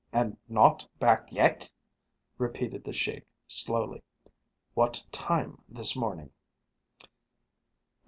and 0.11 0.35
not 0.49 0.83
back 0.97 1.31
yet?" 1.31 1.71
repeated 2.39 2.83
the 2.85 2.91
Sheik 2.91 3.23
slowly. 3.45 4.01
"What 4.73 5.03
time 5.11 5.61
this 5.69 5.95
morning?" 5.95 6.31